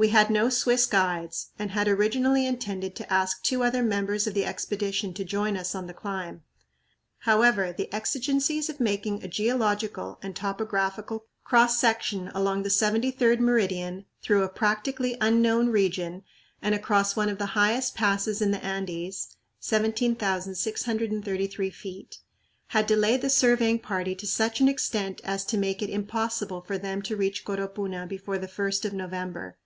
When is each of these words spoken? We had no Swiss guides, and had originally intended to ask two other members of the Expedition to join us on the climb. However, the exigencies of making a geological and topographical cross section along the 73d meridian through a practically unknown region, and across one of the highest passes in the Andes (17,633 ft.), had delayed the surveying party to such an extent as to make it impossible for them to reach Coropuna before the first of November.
We 0.00 0.10
had 0.14 0.30
no 0.30 0.46
Swiss 0.48 0.86
guides, 0.86 1.48
and 1.58 1.72
had 1.72 1.88
originally 1.88 2.46
intended 2.46 2.94
to 2.94 3.12
ask 3.12 3.42
two 3.42 3.64
other 3.64 3.82
members 3.82 4.28
of 4.28 4.34
the 4.34 4.44
Expedition 4.44 5.12
to 5.14 5.24
join 5.24 5.56
us 5.56 5.74
on 5.74 5.88
the 5.88 5.92
climb. 5.92 6.44
However, 7.26 7.72
the 7.72 7.92
exigencies 7.92 8.70
of 8.70 8.78
making 8.78 9.24
a 9.24 9.26
geological 9.26 10.20
and 10.22 10.36
topographical 10.36 11.24
cross 11.42 11.80
section 11.80 12.28
along 12.28 12.62
the 12.62 12.68
73d 12.68 13.40
meridian 13.40 14.04
through 14.22 14.44
a 14.44 14.48
practically 14.48 15.16
unknown 15.20 15.70
region, 15.70 16.22
and 16.62 16.76
across 16.76 17.16
one 17.16 17.28
of 17.28 17.38
the 17.38 17.46
highest 17.46 17.96
passes 17.96 18.40
in 18.40 18.52
the 18.52 18.64
Andes 18.64 19.34
(17,633 19.58 21.70
ft.), 21.72 22.18
had 22.68 22.86
delayed 22.86 23.20
the 23.20 23.28
surveying 23.30 23.80
party 23.80 24.14
to 24.14 24.28
such 24.28 24.60
an 24.60 24.68
extent 24.68 25.20
as 25.24 25.44
to 25.44 25.58
make 25.58 25.82
it 25.82 25.90
impossible 25.90 26.60
for 26.60 26.78
them 26.78 27.02
to 27.02 27.16
reach 27.16 27.44
Coropuna 27.44 28.06
before 28.06 28.38
the 28.38 28.46
first 28.46 28.84
of 28.84 28.92
November. 28.92 29.56